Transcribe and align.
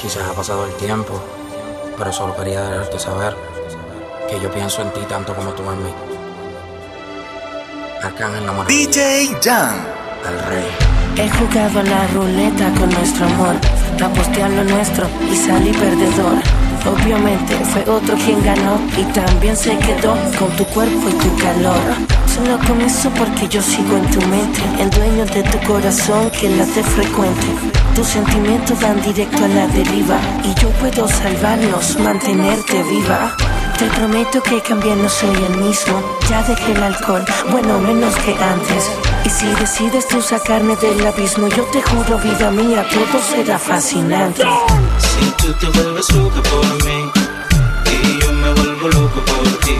Quizás 0.00 0.28
ha 0.30 0.32
pasado 0.32 0.64
el 0.64 0.72
tiempo, 0.76 1.20
pero 1.98 2.10
solo 2.10 2.34
quería 2.34 2.62
dejarte 2.62 2.98
saber 2.98 3.36
que 4.30 4.40
yo 4.40 4.50
pienso 4.50 4.80
en 4.80 4.90
ti 4.92 5.00
tanto 5.06 5.34
como 5.34 5.50
tú 5.50 5.62
en 5.70 5.84
mí. 5.84 5.90
Arcángel 8.02 8.46
la 8.46 8.64
DJ 8.64 9.36
Jan. 9.42 9.76
El 10.26 10.38
rey. 10.48 10.66
He 11.16 11.28
jugado 11.28 11.82
la 11.82 12.06
ruleta 12.08 12.70
con 12.78 12.88
nuestro 12.88 13.26
amor, 13.26 13.56
aposté 14.02 14.42
a 14.42 14.48
lo 14.48 14.64
nuestro 14.64 15.06
y 15.30 15.36
salí 15.36 15.72
perdedor. 15.72 16.38
Obviamente 16.86 17.54
fue 17.66 17.82
otro 17.82 18.16
quien 18.16 18.42
ganó 18.42 18.80
y 18.96 19.04
también 19.12 19.54
se 19.54 19.76
quedó 19.78 20.14
con 20.38 20.48
tu 20.56 20.64
cuerpo 20.66 21.10
y 21.10 21.12
tu 21.12 21.36
calor. 21.36 21.76
Solo 22.26 22.58
con 22.66 22.80
eso 22.80 23.10
porque 23.10 23.48
yo 23.48 23.60
sigo 23.60 23.98
en 23.98 24.10
tu 24.10 24.20
mente, 24.28 24.60
el 24.78 24.88
dueño 24.88 25.26
de 25.26 25.42
tu 25.42 25.58
corazón 25.66 26.30
que 26.30 26.48
late 26.48 26.82
frecuente. 26.82 27.79
Tus 28.00 28.08
sentimientos 28.08 28.80
van 28.80 28.98
directo 29.02 29.44
a 29.44 29.48
la 29.48 29.66
deriva 29.66 30.18
y 30.42 30.58
yo 30.58 30.70
puedo 30.80 31.06
salvarnos, 31.06 31.98
mantenerte 31.98 32.82
viva. 32.84 33.36
Te 33.78 33.84
prometo 33.88 34.42
que 34.42 34.62
cambié, 34.62 34.96
no 34.96 35.06
soy 35.06 35.34
el 35.34 35.58
mismo. 35.58 36.02
Ya 36.30 36.42
dejé 36.44 36.72
el 36.72 36.82
alcohol, 36.82 37.22
bueno, 37.50 37.78
menos 37.78 38.14
que 38.24 38.34
antes. 38.42 38.90
Y 39.26 39.28
si 39.28 39.44
decides 39.52 40.08
tú 40.08 40.22
sacarme 40.22 40.76
del 40.76 41.06
abismo, 41.06 41.46
yo 41.48 41.62
te 41.64 41.82
juro, 41.82 42.16
vida 42.20 42.50
mía, 42.50 42.86
todo 42.88 43.22
será 43.22 43.58
fascinante. 43.58 44.44
Si 44.96 45.30
tú 45.32 45.52
te 45.60 45.66
vuelves 45.66 46.10
loca 46.14 46.42
por 46.44 46.84
mí 46.86 47.10
y 47.84 48.18
yo 48.18 48.32
me 48.32 48.50
vuelvo 48.54 48.88
loco 48.88 49.20
por 49.26 49.46
ti. 49.58 49.76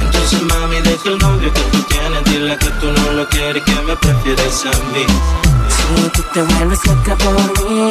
Entonces 0.00 0.42
mami 0.42 0.80
deja 0.80 1.10
el 1.10 1.18
novio 1.18 1.52
que 1.52 1.60
tú 1.60 1.80
tienes, 1.82 2.24
dile 2.24 2.58
que 2.58 2.70
tú 2.80 2.86
no 2.90 3.12
lo 3.12 3.28
quieres, 3.28 3.62
que 3.62 3.74
me 3.82 3.94
prefieres 3.94 4.66
a 4.66 4.70
mí. 4.92 5.45
Si 5.94 6.08
tú 6.10 6.22
te 6.34 6.42
vuelves 6.42 6.84
loca 6.86 7.16
por 7.16 7.68
mí 7.68 7.88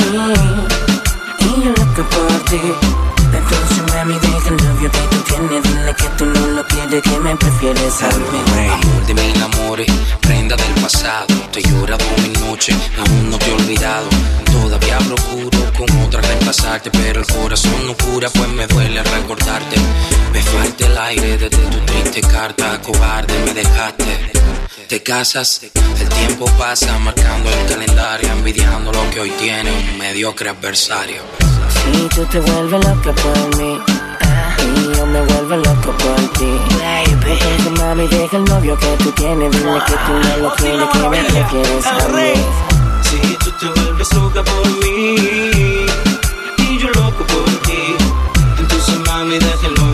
y 1.39 1.63
yo 1.63 1.69
loca 1.69 2.03
por 2.09 2.49
ti. 2.49 3.14
Entonces 3.37 3.93
mami 3.93 4.13
deja 4.19 4.49
el 4.49 4.57
novio 4.57 4.91
que 4.91 4.99
tú 4.99 5.17
tienes, 5.27 5.63
dile 5.63 5.95
que 5.95 6.09
tú 6.17 6.25
no 6.25 6.47
lo 6.47 6.65
quieres, 6.67 7.01
que 7.01 7.19
me 7.19 7.35
prefieres 7.35 8.03
a 8.03 8.07
mí. 8.07 8.69
Amor 8.69 9.05
de 9.05 9.13
mil 9.13 9.43
amores, 9.43 9.87
prenda 10.21 10.55
del 10.55 10.81
pasado. 10.81 11.27
Te 11.51 11.61
llorado 11.61 12.05
mi 12.21 12.29
noche, 12.47 12.73
aún 12.97 13.29
no 13.29 13.37
te 13.37 13.49
he 13.49 13.53
olvidado. 13.53 14.07
Todavía 14.51 14.97
procuro 14.99 15.59
con 15.77 16.03
otra 16.03 16.21
reemplazarte, 16.21 16.89
pero 16.91 17.19
el 17.19 17.27
corazón 17.27 17.87
no 17.87 17.95
cura, 17.95 18.29
pues 18.29 18.49
me 18.49 18.67
duele 18.67 19.03
recordarte. 19.03 19.75
Me 20.31 20.41
falta 20.41 20.85
el 20.85 20.97
aire 20.97 21.37
desde 21.37 21.49
tu 21.49 21.79
triste 21.85 22.21
carta, 22.21 22.81
cobarde 22.81 23.33
me 23.45 23.53
dejaste. 23.53 24.31
Te 24.87 25.01
casas, 25.01 25.61
el 25.63 26.09
tiempo 26.09 26.45
pasa 26.57 26.97
marcando 26.99 27.49
el 27.49 27.67
calendario, 27.67 28.31
envidiando 28.31 28.91
lo 28.91 29.09
que 29.09 29.19
hoy 29.19 29.31
tiene 29.31 29.71
un 29.71 29.97
mediocre 29.97 30.49
adversario. 30.49 31.44
Si 31.95 32.09
tú 32.09 32.25
te 32.25 32.39
vuelves 32.41 32.85
loca 32.85 33.13
por 33.13 33.57
mí. 33.57 33.79
Y 34.75 34.97
yo 34.97 35.05
me 35.05 35.21
vuelvo 35.21 35.55
loco 35.55 35.91
por 35.97 36.19
ti. 36.37 36.51
Baby. 36.81 37.79
Mami, 37.79 38.07
deja 38.07 38.37
el 38.37 38.43
novio 38.43 38.77
que 38.77 38.87
tú 39.03 39.11
tienes. 39.11 39.51
Dile 39.51 39.79
que 39.87 39.93
tú 39.93 40.13
no 40.13 40.37
lo 40.43 40.55
quieres, 40.55 40.89
que 40.91 41.09
me 41.09 41.23
prefieres 41.23 41.85
a 41.85 42.07
mí. 42.09 42.33
Si 43.01 43.17
tú 43.37 43.51
te 43.59 43.79
vuelves 43.79 44.13
loca 44.13 44.43
por 44.43 44.67
mí 44.83 45.15
y 46.57 46.77
yo 46.77 46.89
loco 46.89 47.23
por 47.25 47.45
ti. 47.65 47.95
Entonces 48.59 48.99
mami 49.07 49.39
deja 49.39 49.67
el 49.67 49.73
novio 49.75 49.84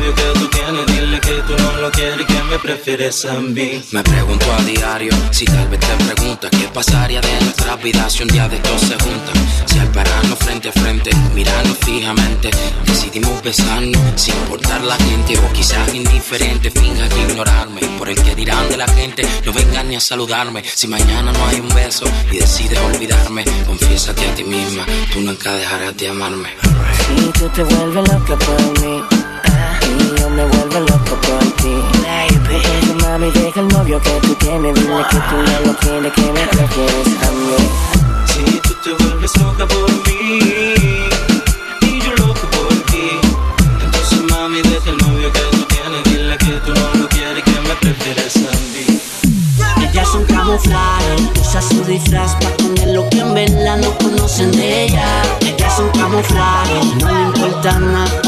que 1.36 1.42
tú 1.44 1.56
no 1.58 1.78
lo 1.78 1.92
quieres, 1.92 2.26
que 2.26 2.44
me 2.44 2.60
prefieres 2.60 3.26
a 3.26 3.40
mí. 3.40 3.82
Me 3.92 4.04
pregunto 4.04 4.46
a 4.52 4.62
diario 4.64 5.14
si 5.32 5.46
tal 5.46 5.68
vez 5.70 5.80
te 5.80 6.04
preguntas 6.04 6.52
qué 6.52 6.68
pasaría 6.74 7.22
de 7.22 7.42
nuestra 7.42 7.76
vida 7.78 8.10
si 8.10 8.24
un 8.24 8.30
día 8.30 8.50
de 8.50 8.58
estos 8.58 8.82
se 8.82 8.96
juntan. 8.96 9.36
Si 9.66 9.80
al 9.80 9.88
pararnos 9.92 10.38
frente 10.40 10.70
a 10.70 10.72
frente, 10.74 11.12
mirarnos 11.34 11.78
fijamente, 11.80 12.50
decidimos 12.86 13.42
besarnos 13.44 14.02
sin 14.16 14.36
importar 14.36 14.84
la 14.84 14.96
gente 14.98 15.38
o 15.38 15.54
quizás 15.54 15.94
indiferente, 15.94 16.70
finja 16.70 17.08
que 17.08 17.22
ignorarme. 17.22 17.82
Por 17.98 18.10
el 18.10 18.22
que 18.22 18.36
dirán 18.36 18.68
de 18.70 18.78
la 18.78 18.88
gente, 18.88 19.24
no 19.46 19.54
vengan 19.54 19.88
ni 19.88 19.96
a 19.96 20.02
saludarme. 20.02 20.64
Si 20.66 20.88
mañana 20.88 21.32
no 21.32 21.48
hay 21.48 21.60
un 21.62 21.70
beso 21.70 22.06
y 22.32 22.40
decides 22.40 22.80
olvidarme, 22.80 23.46
confiésate 23.66 24.28
a 24.28 24.36
ti 24.36 24.44
misma, 24.44 24.86
tú 25.14 25.22
nunca 25.22 25.54
dejarás 25.54 25.96
de 25.96 26.10
amarme. 26.10 26.50
Si 27.08 27.40
tú 27.40 27.48
te 27.50 27.64
vuelves 27.64 28.10
loca 28.10 28.38
por 28.38 28.82
mí 28.82 29.21
y 30.00 30.20
yo 30.20 30.30
me 30.30 30.46
vuelvo 30.46 30.80
loco 30.80 31.16
por 31.22 31.52
ti 31.62 31.76
Baby 32.04 33.02
mami, 33.02 33.32
deja 33.32 33.60
el 33.60 33.68
novio 33.70 34.02
que 34.02 34.12
tú 34.22 34.36
tienes 34.36 34.74
Dile 34.76 35.04
que 35.10 35.18
tú 35.18 35.36
no 35.36 35.72
lo 35.72 35.78
quieres, 35.80 36.14
que 36.14 36.32
me 36.32 36.48
prefieres 36.48 37.08
a 37.28 37.32
mí 37.32 37.56
Si 38.26 38.60
tú 38.60 38.74
te 38.84 39.04
vuelves 39.04 39.32
loca 39.38 39.68
por 39.68 39.92
mí 40.08 40.82
y 41.82 42.00
yo 42.00 42.12
loco 42.26 42.48
por 42.52 42.74
ti. 42.86 43.10
Entonces 43.84 44.24
mami 44.30 44.62
deja 44.62 44.90
el 44.90 44.98
novio 44.98 45.32
que 45.32 45.40
tú 45.52 45.66
tienes, 45.66 46.04
dile 46.06 46.38
que 46.38 46.54
tú 46.66 46.74
no 46.74 46.94
lo 47.02 47.10
quieres, 47.10 47.44
que 47.44 47.60
me 47.68 47.76
prefieres 47.76 48.36
a 48.38 48.52
mí. 48.72 49.02
Ella 49.90 50.02
es 50.04 50.14
un 50.14 50.26
camuflaje, 50.26 51.16
usa 51.40 51.62
su 51.62 51.84
disfraz 51.84 52.36
para 52.36 52.56
poner 52.58 52.90
lo 52.90 53.10
que 53.10 53.20
en 53.20 53.34
verdad 53.34 53.78
no 53.78 53.98
conocen 53.98 54.52
de 54.52 54.86
ella. 54.86 55.22
Ella 55.42 55.68
es 55.68 55.80
un 55.80 55.90
camuflaje, 55.90 56.74
no 57.00 57.12
le 57.12 57.22
importa 57.24 57.80
nada, 57.80 58.21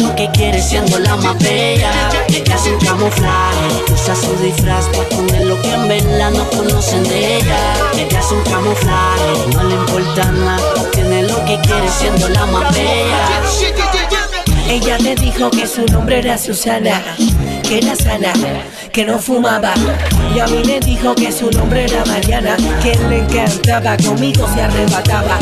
lo 0.00 0.14
que 0.16 0.28
quiere 0.32 0.60
siendo 0.60 0.98
la 0.98 1.16
más 1.16 1.38
bella. 1.38 1.90
Ella 2.28 2.54
es 2.54 2.66
un 2.66 2.78
camuflaje, 2.78 3.92
usa 3.92 4.14
su 4.14 4.34
disfraz 4.42 4.86
para 4.86 5.08
poner 5.10 5.46
lo 5.46 5.60
que 5.60 5.72
en 5.72 5.88
verdad 5.88 6.30
no 6.30 6.48
conocen 6.50 7.04
de 7.04 7.38
ella. 7.38 7.58
Ella 7.96 8.20
es 8.20 8.32
un 8.32 8.42
camuflaje, 8.42 9.54
no 9.54 9.62
le 9.64 9.74
importa 9.74 10.32
nada, 10.32 10.74
obtiene 10.80 11.22
lo 11.24 11.44
que 11.44 11.58
quiere 11.60 11.88
siendo 11.88 12.28
la 12.28 12.46
más 12.46 12.74
bella. 12.74 13.42
Ella 14.68 14.96
te 14.98 15.14
dijo 15.16 15.50
que 15.50 15.66
su 15.66 15.84
nombre 15.86 16.20
era 16.20 16.38
Susana, 16.38 17.02
que 17.68 17.78
era 17.78 17.94
sana, 17.94 18.32
que 18.94 19.04
no 19.04 19.18
fumaba. 19.18 19.74
Y 20.32 20.38
a 20.38 20.46
mí 20.46 20.62
me 20.64 20.78
dijo 20.78 21.16
que 21.16 21.32
su 21.32 21.50
nombre 21.50 21.84
era 21.84 22.04
Mariana, 22.04 22.56
que 22.80 22.96
le 23.08 23.18
encantaba, 23.18 23.96
conmigo 23.96 24.46
se 24.54 24.62
arrebataba. 24.62 25.36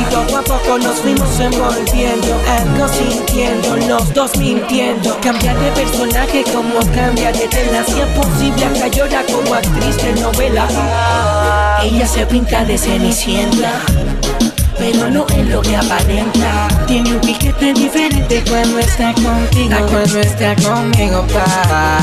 Y 0.00 0.14
poco 0.14 0.38
a 0.38 0.42
poco 0.42 0.78
nos 0.78 1.00
fuimos 1.00 1.40
envolviendo, 1.40 2.40
algo 2.48 2.88
sintiendo, 2.88 3.76
los 3.88 4.14
dos 4.14 4.36
mintiendo. 4.36 5.18
Cambiar 5.20 5.58
de 5.58 5.72
personaje 5.72 6.44
como 6.44 6.78
cambia 6.94 7.32
de 7.32 7.48
tela, 7.48 7.84
si 7.84 8.00
es 8.00 8.06
posible, 8.06 8.64
hasta 8.64 8.86
llora 8.86 9.24
como 9.24 9.54
actriz 9.54 9.96
de 9.96 10.12
novela. 10.20 10.68
Ella 11.82 12.06
se 12.06 12.24
pinta 12.26 12.64
de 12.64 12.78
cenicienta 12.78 13.72
pero 14.78 15.08
no 15.10 15.26
es 15.28 15.48
lo 15.48 15.62
que 15.62 15.76
aparenta. 15.76 16.53
Tiene 16.86 17.14
un 17.14 17.20
piquete 17.20 17.72
diferente 17.72 18.44
cuando 18.48 18.78
está 18.78 19.12
contigo, 19.14 19.74
cuando 19.90 20.20
está 20.20 20.54
conmigo, 20.56 21.26
pa. 21.28 21.98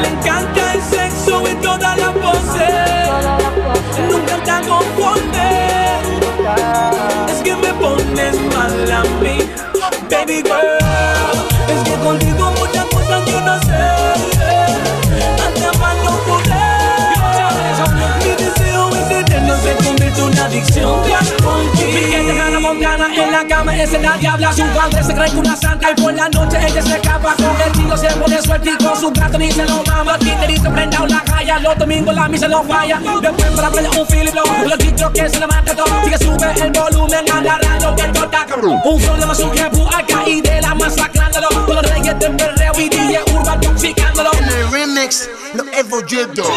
Le 0.00 0.08
encanta 0.08 0.74
el 0.74 0.80
sexo 0.80 1.46
en 1.46 1.60
todas 1.60 1.98
las 1.98 2.12
poses. 2.14 3.10
Nunca 4.10 4.36
está 4.36 4.60
conforme. 4.62 6.00
Es 7.30 7.42
que 7.42 7.54
me 7.56 7.74
pones 7.74 8.40
mal 8.56 8.92
a 8.92 9.02
mí, 9.22 9.38
baby 10.10 10.42
girl. 10.42 10.79
Adicción. 20.60 21.02
Por 21.42 21.72
ti. 21.72 21.84
Piquete 21.84 22.34
gana 22.34 22.60
Montana 22.60 23.14
en 23.14 23.32
la 23.32 23.46
cama 23.46 23.76
es 23.76 23.92
la 23.92 24.16
diabla. 24.16 24.52
Su 24.52 24.62
padre 24.62 25.02
se 25.02 25.14
cree 25.14 25.30
que 25.30 25.36
una 25.36 25.56
santa 25.56 25.90
y 25.90 26.00
por 26.00 26.14
la 26.14 26.28
noche 26.28 26.58
ella 26.58 26.82
se 26.82 26.94
escapa. 26.94 27.34
Con 27.36 27.60
el 27.64 27.72
tiro 27.72 27.96
se 27.96 28.08
pone 28.08 28.42
suerte 28.42 28.70
y 28.70 28.84
con 28.84 28.96
su 28.96 29.10
gato 29.10 29.38
ni 29.38 29.50
se 29.50 29.64
lo 29.66 29.82
mama. 29.84 30.18
Titerito 30.18 30.70
prendado 30.70 31.06
la 31.06 31.22
calle, 31.24 31.52
los 31.60 31.78
domingos 31.78 32.14
la 32.14 32.28
misa 32.28 32.48
lo 32.48 32.62
falla. 32.62 33.00
Después 33.22 33.50
para 33.56 33.70
playa 33.70 33.90
un 33.98 34.06
Philip 34.06 34.34
Lowe, 34.34 34.68
los 34.68 34.78
chicos 34.78 35.10
que 35.14 35.28
se 35.28 35.40
le 35.40 35.46
mata 35.46 35.74
todo. 35.74 35.86
Sigue 36.04 36.18
sube 36.18 36.52
el 36.62 36.72
volumen 36.72 37.24
agarrando 37.30 37.94
que 37.96 38.04
toca 38.08 38.46
Un 38.62 39.00
flow 39.00 39.16
de 39.16 39.26
más 39.26 39.38
un 39.40 39.52
jefu 39.52 39.86
acá 39.86 40.26
y 40.26 40.40
de 40.40 40.60
la 40.60 40.74
masacrándolo 40.74 41.48
Con 41.66 41.76
los 41.76 41.90
reyes 41.90 42.18
de 42.18 42.30
perreo 42.30 42.72
y 42.78 42.88
DJ 42.88 43.22
Urban 43.34 43.60
toxicándolo 43.60 44.30
En 44.38 44.44
el 44.44 44.70
remix, 44.70 45.28
lo 45.54 45.64
he. 45.64 45.80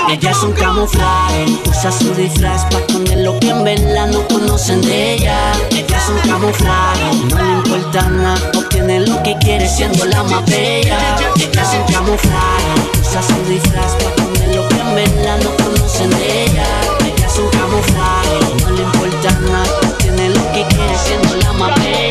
Ella 0.10 0.32
es 0.32 0.44
un 0.44 0.52
camuflaje, 0.54 1.46
usa 1.66 1.92
su 1.92 2.14
disfraz 2.14 2.66
para 2.66 2.86
poner 2.88 3.20
lo 3.20 3.40
que 3.40 3.50
en 3.50 3.64
verdad 3.64 3.93
no 4.02 4.28
conocen 4.28 4.82
de 4.82 5.14
ella. 5.14 5.54
Ella 5.70 5.98
es 5.98 6.10
un 6.10 6.20
camuflaje, 6.30 7.16
no 7.30 7.38
le 7.38 7.52
importa 7.54 8.10
nada, 8.10 8.52
obtiene 8.58 9.02
lo 9.02 9.22
que 9.22 9.38
quiere 9.38 9.68
siendo 9.68 10.06
la 10.06 10.24
más 10.24 10.44
bella. 10.46 10.98
Ella 11.36 11.62
es 11.62 11.70
un 11.74 11.94
camuflaje, 11.94 12.74
usa 13.02 13.22
su 13.22 13.50
disfraz 13.50 13.94
para 13.96 14.16
poner 14.16 14.56
lo 14.56 14.68
que 14.68 14.80
en 14.80 14.96
verdad 14.96 15.38
no 15.44 15.56
conocen 15.64 16.10
de 16.10 16.44
ella. 16.44 16.66
Ella 17.06 17.28
es 17.28 17.38
un 17.38 17.50
camuflaje, 17.50 18.40
no 18.64 18.72
le 18.72 18.82
importa 18.82 19.32
nada, 19.52 19.80
obtiene 19.88 20.30
lo 20.30 20.52
que 20.52 20.66
quiere 20.76 20.98
siendo 20.98 21.36
la 21.36 21.54
más 21.54 21.76
bella. 21.84 22.03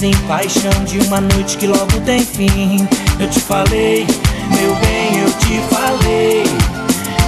sem 0.00 0.12
paixão 0.26 0.82
de 0.86 0.98
uma 1.00 1.20
noite 1.20 1.58
que 1.58 1.66
logo 1.66 2.00
tem 2.06 2.20
fim. 2.20 2.88
Eu 3.18 3.28
te 3.28 3.38
falei, 3.38 4.06
meu 4.48 4.74
bem, 4.76 5.18
eu 5.18 5.30
te 5.32 5.60
falei. 5.68 6.42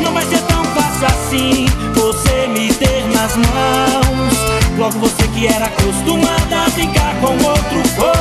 Não 0.03 0.11
vai 0.15 0.25
ser 0.25 0.39
tão 0.47 0.65
fácil 0.65 1.07
assim 1.07 1.67
você 1.95 2.47
me 2.49 2.73
ter 2.73 3.05
nas 3.13 3.37
mãos. 3.37 4.79
Logo 4.79 4.99
você 5.01 5.29
que 5.35 5.49
era 5.49 5.67
acostumada 5.67 6.63
a 6.67 6.71
ficar 6.71 7.15
com 7.21 7.35
outro 7.47 7.95
corpo. 7.95 8.12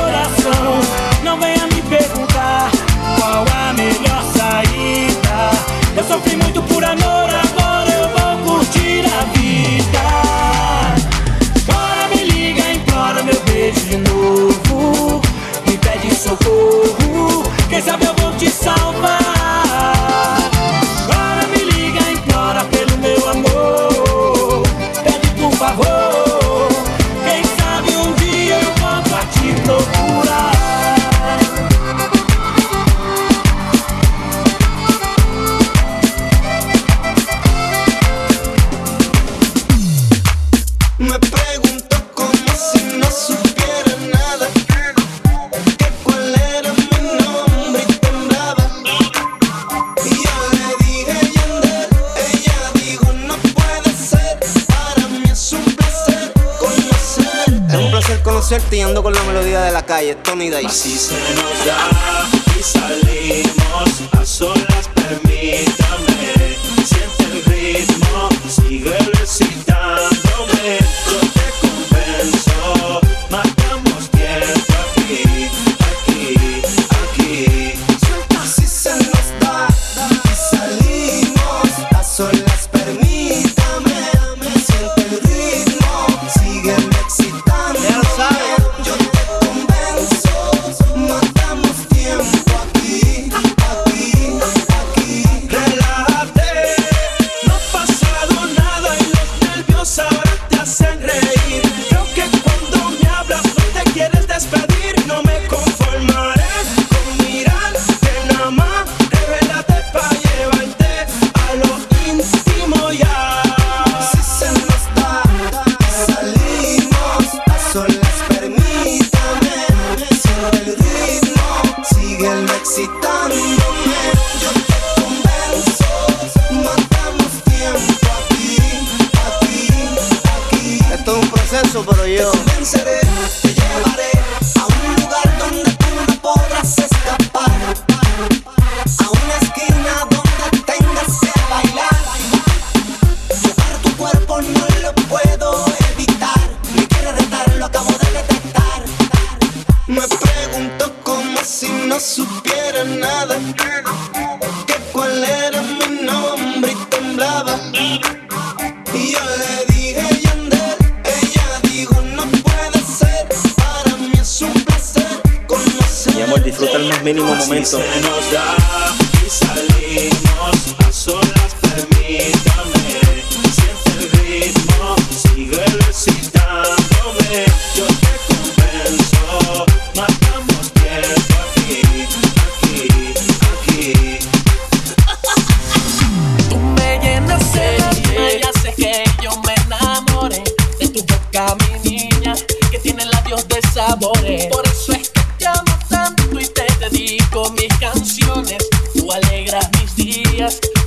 concierto 58.52 58.76
y 58.76 58.80
ando 58.82 59.02
con 59.02 59.14
la 59.14 59.22
melodía 59.22 59.62
de 59.62 59.72
la 59.72 59.86
calle, 59.86 60.14
Tony 60.16 60.50
Day. 60.50 60.66
Así 60.66 60.98
se 60.98 61.14
nos 61.14 61.64
da 61.64 62.28
y 62.58 62.62
salimos 62.62 64.12
a 64.12 64.26
solas, 64.26 64.90
permítame. 64.94 66.11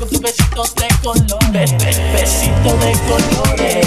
con 0.09 0.21
besitos 0.21 0.75
de 0.75 0.87
colores, 1.03 1.71
besito 2.13 2.77
de 2.77 2.91
colores. 3.07 3.85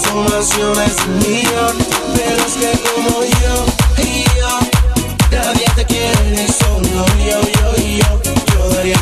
transformación 0.00 0.72
es 0.82 0.96
un 1.06 1.18
millón. 1.18 1.76
Pero 2.14 2.46
es 2.46 2.54
que 2.54 2.78
como 2.88 3.22
yo 3.22 3.66
yo, 4.36 4.60
nadie 5.30 5.66
te 5.74 5.84
quiere 5.84 6.30
ni 6.30 6.46
solo 6.48 7.06
yo, 7.24 7.40
yo 7.40 7.76
yo. 7.76 8.20
Yo 8.52 8.68
daría 8.70 8.98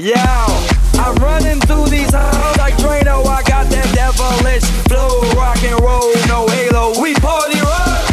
Yeah, 0.00 0.46
I'm 0.94 1.14
running 1.16 1.60
through 1.60 1.88
these 1.92 2.08
halls 2.14 2.56
like 2.56 2.72
Drano. 2.80 3.20
I 3.26 3.42
got 3.44 3.68
that 3.68 3.84
devilish 3.92 4.64
flow, 4.88 5.20
rock 5.36 5.60
and 5.60 5.76
roll, 5.76 6.08
no 6.24 6.48
halo. 6.48 6.96
We 6.96 7.12
party 7.20 7.60
rock. 7.60 8.08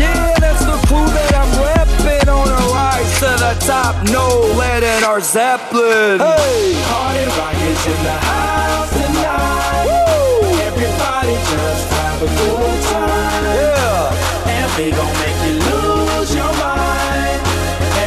Yeah, 0.00 0.32
that's 0.40 0.64
the 0.64 0.80
crew 0.88 1.04
that 1.04 1.36
I'm 1.36 1.52
repping 1.60 2.24
on 2.32 2.48
a 2.48 2.60
rise 2.72 3.20
to 3.20 3.36
the 3.36 3.52
top. 3.68 4.00
No 4.08 4.48
lead 4.56 4.80
in 4.80 5.04
our 5.04 5.20
Zeppelin. 5.20 6.24
Hey, 6.24 6.72
party 6.88 7.28
rock 7.36 7.60
is 7.68 7.84
in 7.84 8.00
the 8.00 8.16
house 8.16 8.92
tonight. 8.96 9.84
Woo. 9.92 10.56
Everybody 10.72 11.36
just 11.36 11.84
have 12.00 12.20
a 12.24 12.30
good 12.32 12.80
time. 12.88 13.44
Yeah, 13.60 14.56
and 14.56 14.68
we 14.72 14.88
gon' 14.88 15.16
make 15.20 15.40
you 15.44 15.60
lose 15.68 16.32
your 16.32 16.48
mind. 16.56 17.44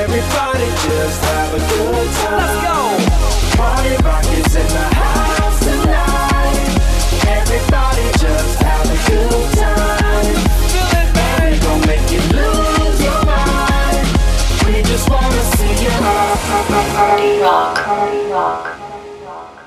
Everybody 0.01 0.65
just 0.81 1.21
have 1.29 1.53
a 1.53 1.61
good 1.61 2.09
time. 2.25 2.41
Let's 2.41 2.57
go. 2.65 2.78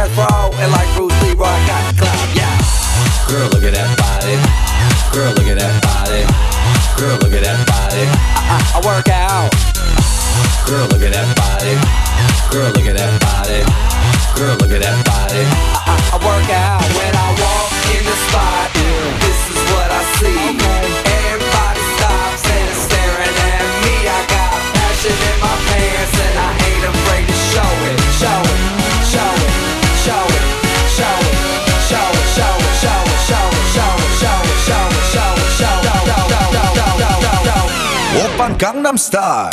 ass 0.03 0.15
bra, 0.15 0.51
and 0.59 0.71
like 0.71 0.87
Bruce 0.95 1.15
Lee, 1.23 1.31
I 1.31 1.55
got 1.67 1.81
the 1.87 1.93
clout, 1.99 2.29
yeah. 2.35 2.57
Girl, 3.27 3.47
look 3.49 3.63
at 3.63 3.73
that 3.73 3.91
body. 3.95 4.35
Girl, 5.15 5.31
look 5.33 5.47
at 5.47 5.59
that 5.59 5.75
body. 5.81 6.23
Girl, 6.99 7.17
look 7.23 7.33
at 7.33 7.43
that 7.43 7.59
body. 7.67 8.03
I, 8.35 8.41
I, 8.51 8.57
I 8.75 8.79
work 8.83 9.07
out. 9.09 9.51
Girl, 10.67 10.87
look 10.87 11.01
at 11.01 11.13
that 11.13 11.29
body. 11.35 11.75
Girl, 12.51 12.71
look 12.71 12.87
at 12.87 12.97
that 12.97 13.13
body. 13.21 13.59
Girl, 14.35 14.55
look 14.57 14.71
at 14.71 14.81
that 14.81 14.99
body. 15.05 15.43
I, 15.47 15.79
I, 15.87 15.95
I 16.11 16.17
work 16.19 16.49
out 16.51 16.83
when 16.97 17.15
I 17.15 17.27
walk 17.39 17.62
1 38.43 38.57
Gangnam 38.57 38.97
Style. 38.97 39.49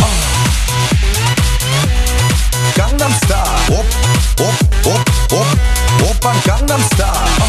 Gangnam 2.74 3.12
Style. 3.12 3.78
Op, 3.78 3.84
op, 4.41 4.86
op, 4.86 5.11
op 5.32 5.47
오빤 6.09 6.34
Gangnam 6.43 6.80
Style. 6.80 7.47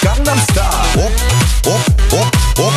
Gangnam 0.00 0.38
Style. 0.38 1.04
Op, 1.04 1.12
op, 1.66 2.12
op, 2.12 2.28
op. 2.60 2.72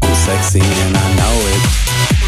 Too 0.00 0.14
sexy 0.24 0.60
and 0.60 0.96
I 0.96 1.14
know 1.16 1.48
it. 1.48 2.21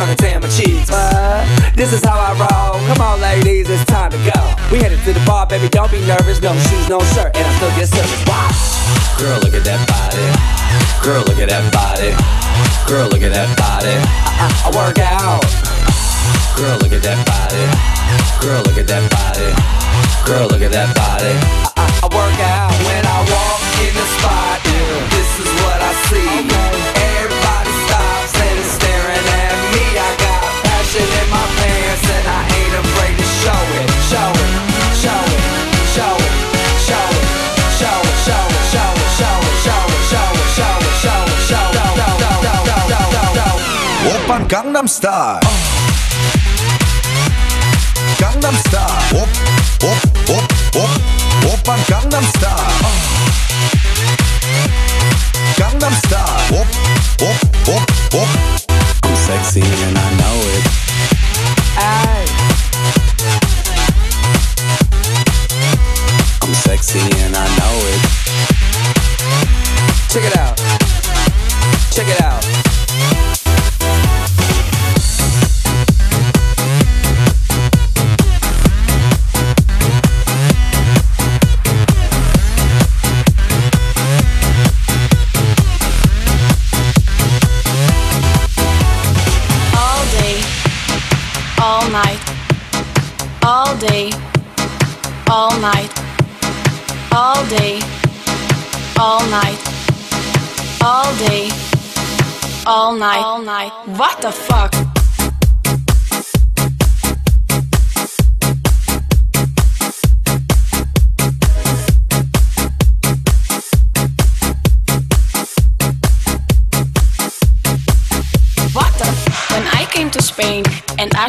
Trying 0.00 0.16
to 0.16 0.22
tan 0.22 0.40
my 0.40 0.48
cheeks. 0.48 0.88
But 0.88 1.44
this 1.76 1.92
is 1.92 2.00
how 2.00 2.16
I 2.16 2.32
roll. 2.32 2.80
Come 2.88 3.04
on, 3.04 3.20
ladies, 3.20 3.68
it's 3.68 3.84
time 3.84 4.10
to 4.10 4.20
go. 4.24 4.40
We 4.72 4.80
headed 4.80 5.04
to 5.04 5.12
the 5.12 5.20
bar, 5.28 5.44
baby. 5.46 5.68
Don't 5.68 5.92
be 5.92 6.00
nervous. 6.08 6.40
No 6.40 6.56
shoes, 6.56 6.88
no 6.88 7.00
shirt, 7.12 7.36
and 7.36 7.44
I 7.44 7.52
still 7.60 7.72
get 7.76 7.88
service. 7.88 8.24
Wow. 8.24 8.48
Girl, 9.20 9.36
look 9.44 9.52
at 9.52 9.64
that 9.68 9.80
body. 9.84 10.24
Girl, 11.04 11.20
look 11.28 11.36
at 11.36 11.52
that 11.52 11.68
body. 11.68 12.16
Girl, 12.88 13.12
look 13.12 13.20
at 13.20 13.32
that 13.36 13.52
body. 13.60 13.92
I, 13.92 14.48
I, 14.48 14.48
I 14.64 14.68
work 14.72 14.96
out. 15.04 15.44
Girl, 16.56 16.80
look 16.80 16.96
at 16.96 17.04
that 17.04 17.20
body. 17.28 17.64
Girl, 18.40 18.64
look 18.64 18.80
at 18.80 18.88
that 18.88 19.04
body. 19.12 19.52
Girl, 20.24 20.48
look 20.48 20.64
at 20.64 20.72
that 20.72 20.96
body. 20.96 21.34
I, 21.76 21.76
I, 21.76 21.84
I 22.00 22.08
work 22.08 22.40
out 22.40 22.72
when 22.88 23.04
I 23.04 23.18
walk 23.28 23.60
in 23.84 23.92
the 23.92 24.06
spot. 24.16 24.64
This 25.12 25.28
is 25.44 25.50
what 25.60 25.76
I 25.76 25.92
see. 26.08 26.48
Everybody 26.96 27.69
I 29.96 30.10
got 30.22 30.40
passion 30.64 31.06
in 31.20 31.26
my 31.30 31.46
pants 31.58 32.04
and 32.06 32.26
I 32.26 32.40
ain't 32.58 32.74
afraid 32.82 33.16
to 33.18 33.26
show 33.42 33.62
it, 33.80 33.88
show 34.10 34.30
it, 34.30 34.50
show 35.02 35.22
it, 35.24 35.42
show 35.94 36.14
it, 36.14 36.34
show 36.86 37.06
it, 37.06 37.34
show 37.78 37.98
it, 37.98 38.16
show 38.26 38.44
it, 38.46 38.68
show 38.70 38.90
it, 38.90 39.08
show 39.14 39.34
it, 39.40 39.56
show 39.62 39.82
it, 39.82 40.06
show 40.10 40.30
it, 40.30 40.52
show 40.54 40.76
it, 40.78 40.96
show 41.02 41.24
it, 41.26 41.40
show 41.48 41.64
it, 41.66 41.80
Gangnam 44.50 44.88
Style. 44.88 45.38
Gangnam 48.18 48.54
Style. 48.54 49.20
Op, 49.20 49.28
op, 49.84 50.28
op, 50.28 50.52
op. 50.76 50.90
Oppan 51.52 51.78
Gangnam 51.86 52.24
Style. 52.24 52.88
Gangnam 55.56 55.92
Style. 55.92 56.58
Op, 56.58 56.66
op, 57.22 57.68
op, 57.68 58.14
op 58.14 58.59
sexy 59.30 59.60
and 59.60 59.96
I 59.96 60.10
know 60.16 60.40
it. 60.56 60.89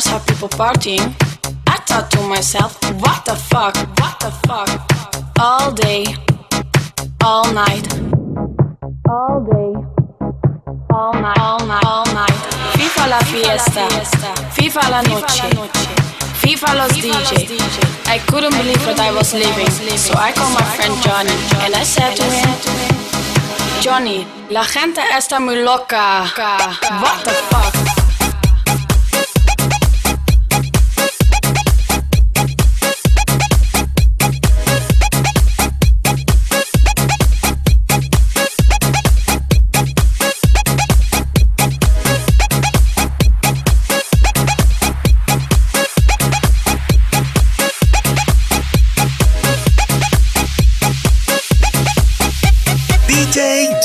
I 0.02 0.04
saw 0.04 0.20
people 0.26 0.49
partying, 0.49 1.14
I 1.68 1.78
thought 1.86 2.10
to 2.10 2.22
myself, 2.24 2.74
what 3.04 3.24
the 3.24 3.36
fuck? 3.36 3.76
What 4.02 4.20
the 4.20 4.32
fuck? 4.49 4.70
All 5.38 5.72
day, 5.72 6.06
all 7.24 7.45
night, 7.54 7.86
all 9.08 9.45
day, 9.45 9.72
all 10.89 11.14
night, 11.14 11.38
all 11.38 11.62
night, 11.68 11.86
all 11.86 12.06
night. 12.18 12.34
FIFA 12.74 13.10
la 13.14 13.20
fiesta, 13.30 13.86
FIFA 14.58 14.89
la 14.89 15.02
noche, 15.04 15.45
FIFA 16.41 16.74
los 16.82 16.91
DJ. 16.97 17.62
I 18.08 18.18
couldn't 18.26 18.58
believe 18.58 18.84
what 18.88 18.99
I 18.99 19.12
was 19.14 19.36
living, 19.36 19.70
so 19.97 20.16
I 20.18 20.32
called 20.32 20.56
my 20.58 20.66
friend 20.74 20.97
Johnny 21.06 21.38
and 21.62 21.76
I 21.76 21.84
said 21.84 22.16
to 22.16 22.24
him. 22.24 22.49
Johnny, 23.82 24.26
la 24.49 24.64
gente 24.64 25.02
está 25.16 25.39
muy 25.39 25.62
loca. 25.62 26.24
What 26.34 27.24
the 27.24 27.34
fuck? 27.54 28.01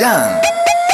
Jam. 0.06 0.40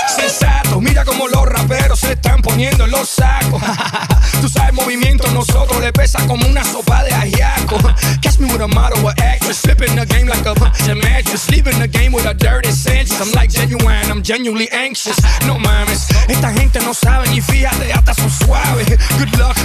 Sensato, 0.08 0.80
mira 0.80 1.04
como 1.04 1.28
los 1.28 1.44
raperos 1.44 2.00
se 2.00 2.12
están 2.12 2.40
poniendo 2.40 2.84
en 2.86 2.92
los 2.92 3.10
sacos. 3.10 3.62
Tú 4.40 4.48
sabes, 4.48 4.72
movimiento 4.72 5.30
nosotros 5.32 5.82
le 5.82 5.92
pesa 5.92 6.26
como 6.26 6.46
una 6.46 6.64
sopa 6.64 7.02
de 7.04 7.12
ajiaco. 7.12 7.76
Catch 8.22 8.38
me 8.38 8.46
with 8.46 8.62
a 8.62 8.68
model 8.68 9.04
or 9.04 9.12
actress, 9.18 9.60
flipping 9.60 9.94
the 9.96 10.06
game 10.06 10.26
like 10.26 10.46
a 10.46 10.54
mattress, 10.94 11.50
leaving 11.50 11.78
the 11.78 11.88
game 11.88 12.12
with 12.12 12.24
a 12.24 12.32
dirty 12.32 12.72
sense. 12.72 13.12
I'm 13.20 13.30
like 13.32 13.50
genuine, 13.50 14.10
I'm 14.10 14.22
genuinely 14.22 14.70
anxious. 14.70 15.18
No 15.46 15.58
mames, 15.58 16.08
esta 16.28 16.50
gente 16.54 16.80
no 16.80 16.94
sabe 16.94 17.28
ni 17.28 17.42
fíjate, 17.42 17.92
hasta 17.92 18.14
son 18.14 18.30
suaves. 18.30 18.96
Good 19.18 19.38
luck, 19.38 19.56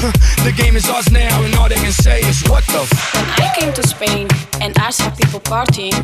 the 0.43 0.51
game 0.51 0.75
is 0.75 0.89
ours 0.89 1.09
now, 1.09 1.41
and 1.41 1.55
all 1.55 1.69
they 1.69 1.79
can 1.79 1.93
say 1.93 2.19
is 2.19 2.43
what 2.49 2.65
the 2.67 2.81
f. 2.81 3.13
When 3.15 3.47
I 3.47 3.53
came 3.55 3.71
to 3.71 3.87
Spain 3.87 4.27
and 4.59 4.77
I 4.77 4.91
saw 4.91 5.09
people 5.11 5.39
partying, 5.39 5.95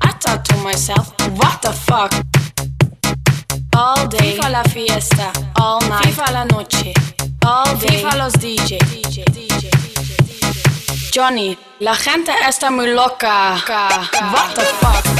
I 0.00 0.10
thought 0.14 0.44
to 0.46 0.56
myself, 0.56 1.14
what 1.38 1.62
the 1.62 1.70
fuck? 1.70 2.12
All 3.82 4.06
day, 4.08 4.34
FIFA 4.34 4.50
la 4.50 4.62
fiesta, 4.64 5.30
all 5.54 5.80
night, 5.88 6.04
FIFA 6.04 6.32
la 6.32 6.44
noche, 6.44 6.92
all 7.46 7.78
day, 7.78 7.88
FIFA 7.88 8.16
los 8.16 8.34
DJ. 8.34 8.76
DJ, 8.78 9.24
DJ, 9.32 9.70
DJ, 9.72 10.16
DJ. 10.22 11.10
Johnny, 11.10 11.56
la 11.78 11.94
gente 11.94 12.30
está 12.46 12.70
muy 12.70 12.88
loca. 12.88 13.54
What 14.32 14.54
the 14.54 14.64
fuck? 14.82 15.19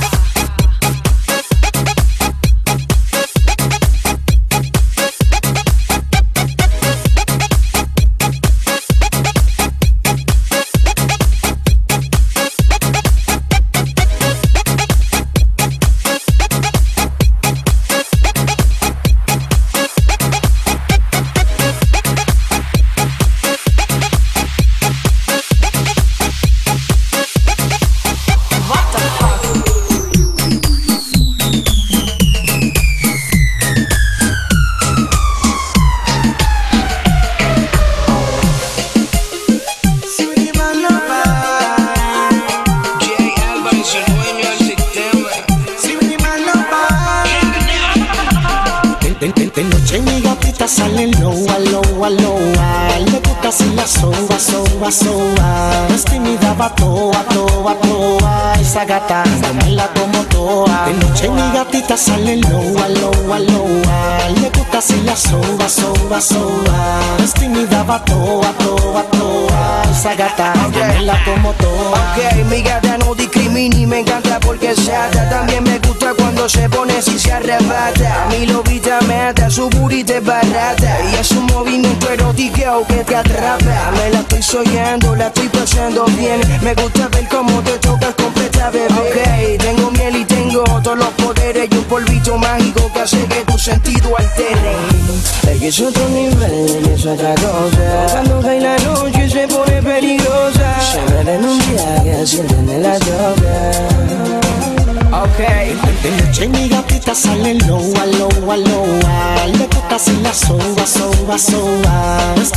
No 111.31 111.37
es 111.37 112.51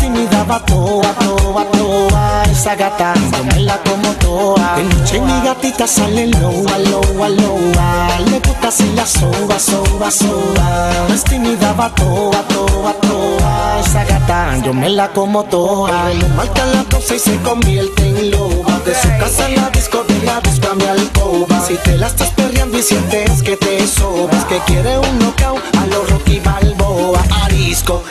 va 0.50 0.58
toa, 0.66 1.14
toa, 1.20 1.64
toa 1.70 2.42
Esa 2.50 2.74
gata 2.74 3.14
yo 3.14 3.44
me 3.44 3.60
la 3.60 3.78
como 3.84 4.12
toa 4.14 4.74
De 4.74 4.82
noche 4.82 5.20
mi 5.20 5.40
gatita 5.44 5.86
sale 5.86 6.26
loa, 6.26 6.78
loa, 6.90 7.28
loa 7.28 8.18
Le 8.28 8.40
gusta 8.40 8.72
si 8.72 8.92
la 8.94 9.06
soba, 9.06 9.60
soba, 9.60 10.10
soba. 10.10 11.06
Es 11.14 11.22
tímida, 11.22 11.72
va 11.74 11.88
toa, 11.94 12.42
toa, 12.48 12.92
toa 12.94 13.80
Esa 13.80 14.02
gata 14.06 14.56
yo 14.64 14.74
me 14.74 14.88
la 14.88 15.06
como 15.12 15.44
toa 15.44 16.08
Le 16.08 16.28
marca 16.30 16.66
la 16.66 16.82
cosa 16.90 17.14
y 17.14 17.20
se 17.20 17.36
convierte 17.42 18.08
en 18.08 18.32
loba. 18.32 18.80
De 18.84 18.92
su 18.92 19.08
casa 19.20 19.48
en 19.48 19.54
la 19.54 19.70
disco 19.70 20.02
de 20.08 20.18
la 20.24 20.40
disco 20.40 20.74
mi 20.74 20.84
alcoba. 20.84 21.64
Si 21.64 21.76
te 21.76 21.96
la 21.96 22.08
estás 22.08 22.30
perreando 22.30 22.76
y 22.76 22.82
sientes 22.82 23.40
que 23.44 23.56
te 23.56 23.86
sobas 23.86 24.44
Que 24.46 24.58
quiere 24.66 24.98
un 24.98 25.18
knockout 25.20 25.73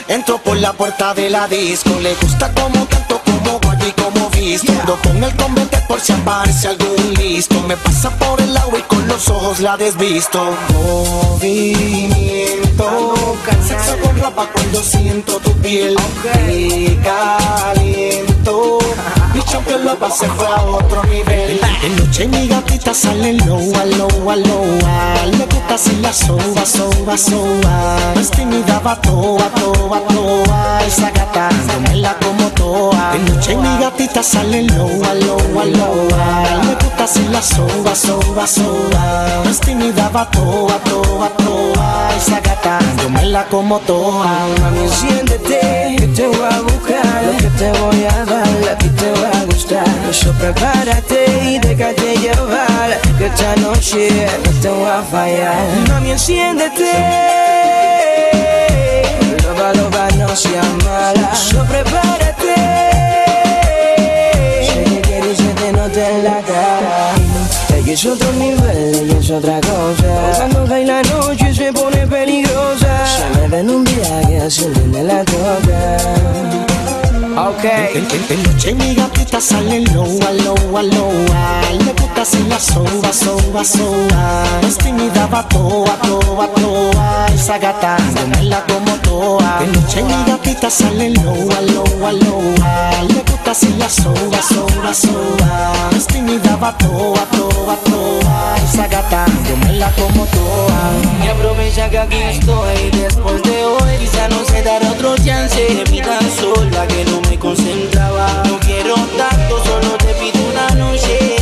Entro 0.07 0.37
por 0.37 0.57
la 0.57 0.73
puerta 0.73 1.13
de 1.13 1.29
la 1.29 1.47
disco. 1.47 1.89
Le 2.01 2.13
gusta 2.15 2.51
como 2.53 2.87
canto, 2.87 3.21
como 3.25 3.59
guay 3.59 3.77
y 3.87 3.91
como 4.01 4.29
visto. 4.29 4.71
Ando 4.71 4.97
con 5.01 5.23
el 5.23 5.35
convente 5.35 5.77
por 5.87 5.99
si 5.99 6.13
aparece 6.13 6.67
algún 6.69 7.13
listo. 7.15 7.59
Me 7.67 7.77
pasa 7.77 8.09
por 8.17 8.39
el 8.41 8.55
agua 8.55 8.79
y 8.79 8.83
con 8.83 9.07
los 9.07 9.29
ojos 9.29 9.59
la 9.59 9.77
desvisto. 9.77 10.55
Movimiento 10.73 12.33
Sexo 13.67 13.97
con 13.99 14.19
ropa 14.19 14.49
cuando 14.51 14.81
siento 14.83 15.39
tu 15.39 15.51
piel 15.61 15.95
Y 16.49 16.95
caliento 16.97 18.79
Bicho 19.33 19.63
que 19.65 19.77
lo 19.79 19.97
pasé 19.97 20.27
fue 20.27 20.45
a 20.45 20.61
otro 20.61 21.03
nivel. 21.05 21.59
De 21.81 21.89
noche 21.89 22.27
mi 22.27 22.47
gatita 22.47 22.93
sale 22.93 23.33
loa, 23.33 23.85
loa, 23.85 24.35
loa 24.35 25.25
Le 25.25 25.45
gusta 25.45 25.77
si 25.77 25.95
la 26.01 26.13
soba, 26.13 26.65
soba, 26.65 27.17
soba. 27.17 27.97
No 28.13 28.21
es 28.21 28.29
tímida, 28.29 28.79
va 28.79 28.95
toa, 29.01 29.49
toa, 29.55 29.99
toa. 30.07 30.79
Esa 30.85 31.09
gata 31.09 31.49
como 32.21 32.49
toa. 32.49 33.13
De 33.13 33.19
noche 33.19 33.55
mi 33.55 33.77
gatita 33.79 34.21
sale 34.21 34.63
loa, 34.63 35.13
loa, 35.15 35.65
loa 35.65 36.63
Le 36.67 36.75
gusta 36.75 37.07
si 37.07 37.27
la 37.29 37.41
soba, 37.41 37.95
soba, 37.95 38.45
soba. 38.45 39.43
No 39.43 39.49
es 39.49 39.59
tímida, 39.59 40.09
va 40.09 40.29
toa, 40.29 40.77
toa, 40.83 41.29
toa. 41.37 42.09
Esa 42.17 42.39
gata 42.39 42.79
como 43.49 43.79
toa. 43.79 44.47
Mami, 44.61 44.83
enciéndete, 44.83 45.95
que 45.97 46.07
te 46.07 46.27
voy 46.27 46.45
a 46.45 46.61
buscar. 46.61 47.23
Lo 47.25 47.37
que 47.37 47.49
te 47.57 47.71
voy 47.71 48.05
a 48.05 48.25
dar, 48.25 48.69
a 48.71 48.77
ti 48.77 48.89
te 48.89 49.11
va 49.23 49.41
a 49.41 49.45
gustar. 49.45 49.83
Prepárate 50.39 51.25
y 51.43 51.59
déjate 51.59 52.17
llevar 52.17 52.99
Que 53.17 53.27
esta 53.27 53.55
noche 53.57 54.09
no 54.43 54.51
te 54.61 54.69
voy 54.69 54.89
a 54.89 55.01
fallar. 55.03 55.87
Mami, 55.87 56.11
enciéndete. 56.11 56.91
Loba, 59.43 59.73
loba, 59.73 60.07
no 60.17 60.35
seas 60.35 60.65
mala. 60.83 61.29
Eso 61.33 61.63
prepárate. 61.65 62.55
Sé 64.67 64.83
que 64.83 65.01
quieres 65.01 65.37
que 65.37 65.53
te 65.61 65.71
note 65.71 66.09
en 66.09 66.23
la 66.23 66.41
cara. 66.41 67.13
Ella 67.75 67.93
es 67.93 68.05
otro 68.05 68.31
nivel, 68.33 68.95
ella 68.95 69.19
es 69.19 69.31
otra 69.31 69.59
cosa. 69.61 70.37
Cuando 70.37 70.65
cae 70.65 70.85
la 70.85 71.01
noche 71.03 71.53
se 71.53 71.73
pone 71.73 72.07
peligrosa. 72.07 73.05
Se 73.07 73.39
me 73.39 73.47
ven 73.47 73.69
un 73.69 73.83
ascienden 74.45 74.95
en 74.95 75.07
la 75.07 75.23
toca 75.23 76.72
Ok. 77.35 77.61
De, 77.63 78.01
de- 78.01 78.35
de 78.35 78.37
noche 78.43 78.73
mi 78.75 78.93
gatita 78.93 79.41
sale 79.41 79.81
loa, 79.93 80.31
loa, 80.43 80.83
loa 80.83 81.61
Le 81.79 81.93
gusta 81.93 82.23
si 82.25 82.43
la 82.47 82.59
soba, 82.59 83.11
soba, 83.11 83.63
soba 83.63 84.43
es 84.67 84.77
tímida, 84.77 85.25
va 85.27 85.43
toa, 85.49 85.95
toa, 86.03 86.47
toa. 86.55 87.25
Esa 87.33 87.57
gata 87.57 87.97
yo 88.15 88.27
me 88.27 88.43
la 88.43 88.61
como 88.65 88.93
toa. 88.97 89.59
De 89.59 89.67
noche 89.67 90.03
mi 90.03 90.23
gatita 90.31 90.69
sale 90.69 91.09
loa, 91.09 91.61
loa, 91.61 92.11
loa 92.11 93.03
Le 93.09 93.21
gusta 93.29 93.53
si 93.53 93.69
la 93.77 93.89
soba, 93.89 94.39
soba, 94.41 94.93
soba 94.93 95.89
es 95.97 96.05
tímida, 96.07 96.55
va 96.57 96.77
toa, 96.77 97.25
toa, 97.31 97.75
toa. 97.83 98.55
Esa 98.63 98.87
gata 98.87 99.25
yo 99.49 99.57
me 99.57 99.73
la 99.73 99.89
como 99.93 100.25
toa. 100.27 100.79
Y 101.25 101.27
aprovecha 101.29 101.89
que 101.89 101.97
aquí 101.99 102.17
estoy 102.21 102.91
Después 102.91 103.41
de 103.43 103.65
hoy 103.65 103.97
quizá 103.99 104.27
no 104.29 104.43
se 104.45 104.61
dará 104.61 104.91
otro 104.91 105.15
chance. 105.17 105.83
Mi 105.91 106.01
tan 106.01 106.21
sola 106.39 106.85
que 106.87 107.05
no 107.05 107.22
No 107.43 108.57
quiero 108.61 108.95
tanto, 109.17 109.61
solo 109.65 109.97
te 109.97 110.13
pido 110.13 110.45
una 110.49 110.69
noche. 110.75 111.35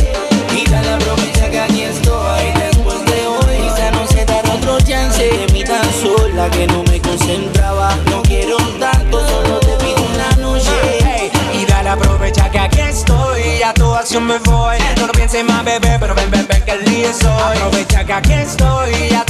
Y 0.50 0.68
dale 0.68 0.90
aprovecha 0.90 1.48
que 1.48 1.60
aquí 1.60 1.82
estoy. 1.82 2.42
Después 2.58 3.04
de 3.04 3.24
hoy 3.28 3.56
quizá 3.62 3.92
no 3.92 4.04
se 4.08 4.24
dará 4.24 4.52
otro 4.52 4.80
chance. 4.80 5.46
Mi 5.52 5.62
tan 5.62 5.84
sola 5.94 6.50
que 6.50 6.66
no 6.66 6.82
me 6.82 7.00
concentraba. 7.00 7.94
No 8.10 8.20
quiero 8.22 8.56
tanto, 8.80 9.24
solo 9.28 9.60
te 9.60 9.76
pido 9.76 10.04
una 10.12 10.42
noche. 10.42 11.30
Y 11.54 11.64
dale 11.66 11.90
aprovecha 11.90 12.50
que 12.50 12.58
aquí 12.58 12.80
estoy. 12.80 13.62
A 13.62 13.72
todas 13.72 14.00
acción 14.00 14.26
me 14.26 14.38
voy. 14.38 14.78
No 14.96 15.06
lo 15.06 15.12
pienses 15.12 15.44
más, 15.44 15.64
bebé, 15.64 15.98
pero 16.00 16.16
ven, 16.16 16.32
ven, 16.32 16.48
ven, 16.48 16.64
que 16.64 16.72
el 16.72 16.84
día 16.84 17.12
soy. 17.12 17.58
Aprovecha 17.58 18.04
que 18.04 18.12
aquí 18.12 18.32
estoy, 18.32 19.14
a 19.14 19.21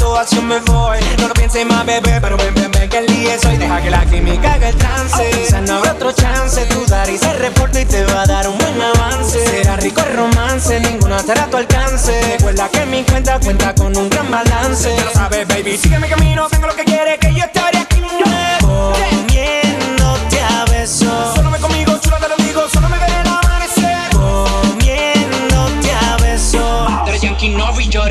me 0.43 0.61
voy. 0.61 0.99
No 1.19 1.29
lo 1.29 1.35
pienses 1.35 1.67
más, 1.67 1.85
bebé, 1.85 2.21
pero 2.21 2.37
ven, 2.37 2.55
ven, 2.55 2.71
ven, 2.71 2.89
que 2.89 2.99
el 2.99 3.07
día 3.07 3.39
soy. 3.41 3.57
Deja 3.57 3.83
que 3.83 3.91
la 3.91 4.05
química 4.07 4.55
haga 4.55 4.69
el 4.69 4.77
trance. 4.77 5.31
Quizás 5.31 5.63
no 5.63 5.79
habrá 5.79 5.93
otro 5.93 6.13
chance, 6.13 6.65
tu 6.67 6.87
dar 6.87 7.11
y 7.11 7.19
se 7.19 7.33
reporta 7.35 7.81
y 7.81 7.85
te 7.85 8.05
va 8.05 8.23
a 8.23 8.27
dar 8.27 8.49
un 8.49 8.57
buen 8.57 8.81
avance. 8.81 9.45
Será 9.45 9.77
rico 9.77 10.01
el 10.03 10.17
romance, 10.17 10.79
ninguna 10.81 11.17
estará 11.17 11.45
a 11.45 11.51
tu 11.51 11.57
alcance. 11.57 12.13
Recuerda 12.37 12.69
que 12.69 12.87
mi 12.87 13.03
cuenta 13.03 13.41
cuenta 13.41 13.75
con 13.75 13.97
un 13.97 14.09
gran 14.09 14.31
balance. 14.31 14.95
Ya 14.97 15.05
lo 15.05 15.11
sabes, 15.11 15.49
baby, 15.49 15.77
sigue 15.77 15.99
mi 15.99 16.09
camino, 16.09 16.49
tengo 16.49 16.69
lo 16.69 16.77
que 16.77 16.85
quieres, 16.85 17.19
que 17.19 17.35
yo 17.35 17.45
estaré 17.45 17.79
aquí. 17.79 18.03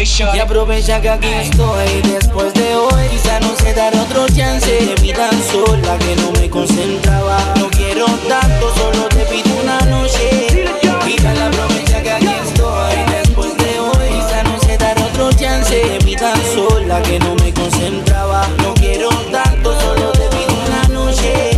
Y 0.03 0.39
aprovecha 0.39 0.99
que 0.99 1.11
aquí 1.11 1.27
estoy. 1.27 2.01
Después 2.11 2.51
de 2.55 2.75
hoy 2.75 3.07
Quizá 3.11 3.39
no 3.39 3.55
se 3.55 3.71
dará 3.71 4.01
otro 4.01 4.25
chance. 4.29 4.95
Mi 4.99 5.13
tan 5.13 5.31
sola 5.43 5.95
que 5.99 6.15
no 6.15 6.31
me 6.31 6.49
concentraba. 6.49 7.37
No 7.59 7.69
quiero 7.69 8.05
tanto, 8.27 8.73
solo 8.73 9.07
te 9.09 9.23
pido 9.25 9.55
una 9.61 9.79
noche. 9.81 10.65
Mira 11.05 11.35
la 11.35 11.45
aprovecha 11.45 12.01
que 12.01 12.11
aquí 12.13 12.33
estoy. 12.47 12.95
Después 13.11 13.55
de 13.57 13.79
hoy 13.79 14.09
Quizá 14.09 14.41
no 14.41 14.59
se 14.61 14.75
dará 14.75 15.03
otro 15.05 15.31
chance. 15.33 15.99
Mi 16.03 16.15
tan 16.15 16.41
sola 16.55 16.99
que 17.03 17.19
no 17.19 17.35
me 17.35 17.53
concentraba. 17.53 18.47
No 18.57 18.73
quiero 18.73 19.09
tanto, 19.31 19.79
solo 19.81 20.11
te 20.13 20.27
pido 20.29 20.55
una 20.65 20.87
noche. 20.87 21.51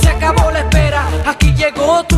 Se 0.00 0.08
acabó 0.08 0.50
la 0.50 0.60
espera, 0.60 1.06
aquí 1.26 1.54
llegó 1.54 2.02
tu 2.08 2.13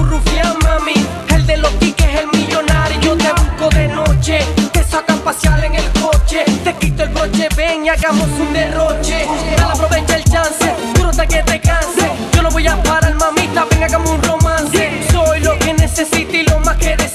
En 5.27 5.75
el 5.75 5.91
coche, 6.01 6.45
te 6.63 6.73
quito 6.75 7.03
el 7.03 7.09
broche, 7.09 7.49
ven 7.57 7.85
y 7.85 7.89
hagamos 7.89 8.29
un 8.39 8.53
derroche. 8.53 9.27
Dale, 9.57 9.73
aprovecha 9.73 10.19
el 10.19 10.23
chance, 10.23 10.73
duro 10.95 11.09
hasta 11.09 11.27
que 11.27 11.43
te 11.43 11.61
canse. 11.61 12.09
Yo 12.33 12.43
no 12.43 12.51
voy 12.53 12.69
a 12.69 12.81
parar, 12.85 13.13
mamita, 13.17 13.67
ven, 13.69 13.83
hagamos 13.83 14.09
un 14.09 14.23
romance. 14.23 14.89
Soy 15.11 15.41
lo 15.41 15.59
que 15.59 15.75
necesitas 15.75 16.27
motivo 16.77 17.06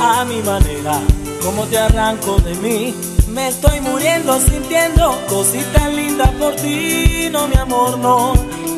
a 0.00 0.24
mi 0.24 0.42
manera. 0.42 1.00
¿Cómo 1.44 1.64
te 1.66 1.78
arranco 1.78 2.38
de 2.38 2.54
mí? 2.56 2.92
Me 3.28 3.48
estoy 3.48 3.80
muriendo 3.80 4.36
sintiendo 4.40 5.16
cositas 5.28 5.94
lindas 5.94 6.30
por 6.30 6.56
ti. 6.56 7.28
No, 7.30 7.46
mi 7.46 7.54
amor, 7.54 7.98
no. 7.98 8.32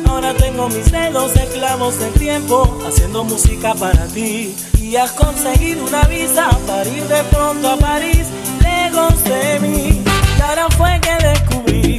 Ahora 0.07 0.35
tengo 0.35 0.69
mis 0.69 0.91
dedos 0.91 1.35
esclavos 1.35 1.97
del 1.97 2.13
tiempo 2.13 2.77
haciendo 2.87 3.23
música 3.23 3.73
para 3.73 4.05
ti. 4.05 4.55
Y 4.79 4.95
has 4.95 5.11
conseguido 5.13 5.83
una 5.83 6.03
visa 6.03 6.47
para 6.67 6.87
ir 6.87 7.03
de 7.05 7.23
pronto 7.23 7.67
a 7.67 7.77
París, 7.77 8.27
lejos 8.61 9.23
de 9.23 9.59
mí. 9.61 10.03
Y 10.37 10.41
ahora 10.41 10.67
fue 10.77 10.99
que 11.01 11.27
descubrí 11.27 11.97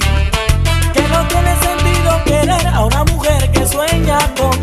que 0.94 1.02
no 1.02 1.26
tiene 1.26 1.56
sentido 1.62 2.24
querer 2.24 2.66
a 2.68 2.84
una 2.84 3.02
mujer 3.04 3.50
que 3.50 3.66
sueña 3.66 4.18
con 4.38 4.55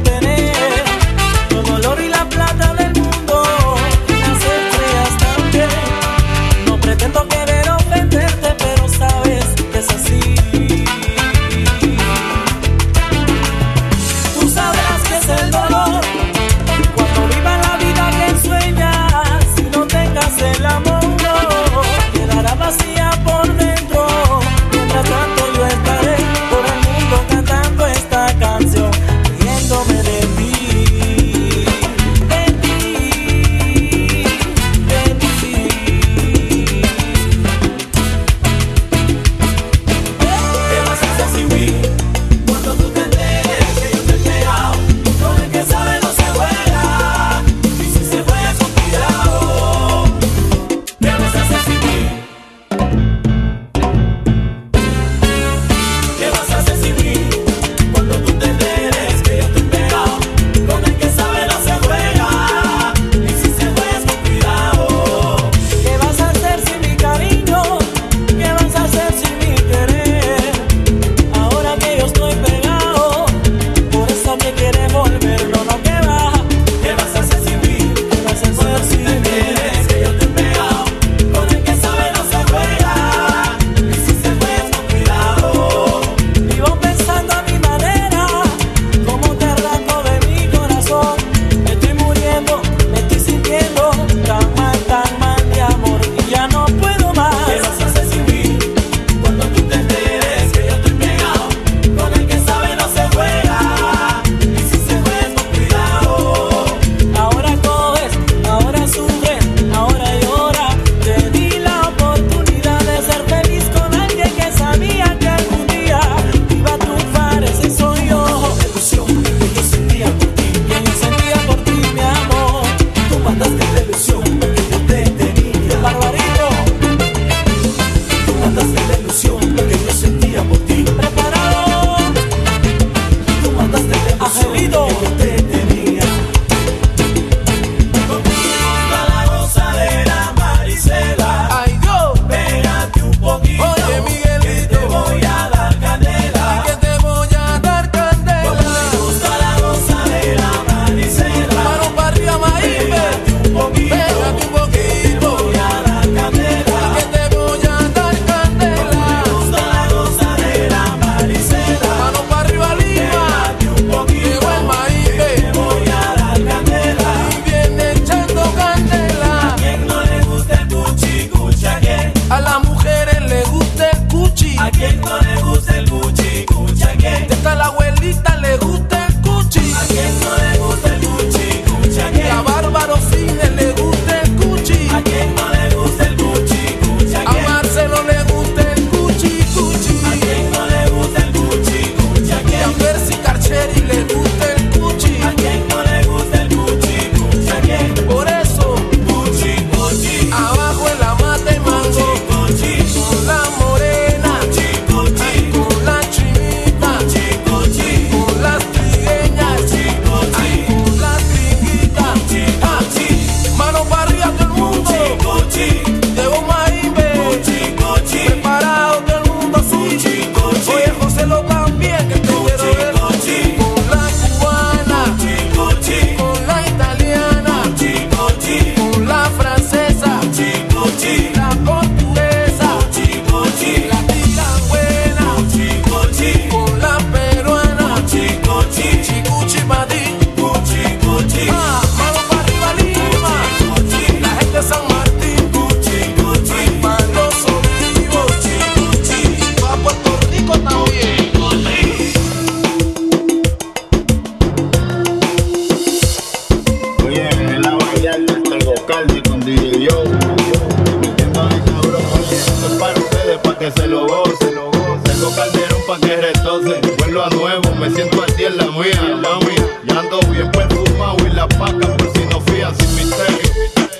apacan 271.44 271.98
por 271.98 272.12
si 272.14 272.26
no 272.26 272.40
fían 272.42 272.76
sin 272.78 272.96
misterio. 272.96 273.52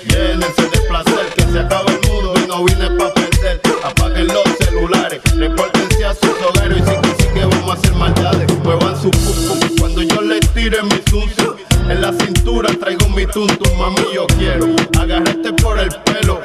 Llénense 0.08 0.62
de 0.62 0.80
placer 0.88 1.26
que 1.36 1.42
se 1.52 1.58
acaba 1.60 1.90
el 1.90 2.10
mundo 2.10 2.34
y 2.42 2.48
no 2.48 2.64
vine 2.64 2.90
pa' 2.98 3.12
perder. 3.14 3.60
Apaguen 3.82 4.28
los 4.28 4.44
celulares, 4.58 5.20
repórtense 5.36 6.04
a 6.04 6.14
sus 6.14 6.36
hogueros 6.46 6.78
y 6.78 7.22
sí 7.22 7.28
que 7.34 7.44
vamos 7.44 7.70
a 7.70 7.72
hacer 7.74 7.94
maldades. 7.94 8.58
Muevan 8.64 9.00
su 9.00 9.10
pum 9.10 9.60
cuando 9.78 10.02
yo 10.02 10.20
les 10.22 10.48
tire 10.54 10.82
mi 10.82 10.98
tuncio. 11.10 11.56
En 11.88 12.00
la 12.00 12.12
cintura 12.12 12.70
traigo 12.80 13.08
mi 13.10 13.26
tuntum, 13.26 13.78
mami 13.78 14.14
yo 14.14 14.26
quiero. 14.38 14.74
Agarrarte 14.98 15.52
por 15.52 15.78
el 15.78 15.90
pelo, 16.04 16.40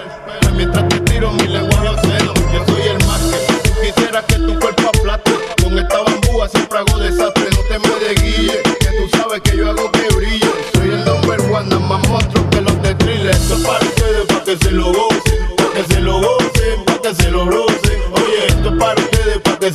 mientras 0.56 0.88
te 0.89 1.00
tiro 1.02 1.32
mi 1.32 1.47
lengua 1.47 1.68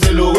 se 0.04 0.12
lo 0.12 0.33